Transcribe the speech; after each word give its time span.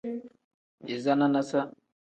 Iza 0.95 1.13
nanasa. 1.19 1.59